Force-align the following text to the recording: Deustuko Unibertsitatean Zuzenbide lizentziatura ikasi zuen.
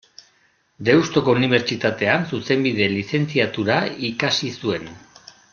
Deustuko 0.87 1.35
Unibertsitatean 1.41 2.25
Zuzenbide 2.31 2.89
lizentziatura 2.97 3.79
ikasi 4.13 4.55
zuen. 4.65 4.91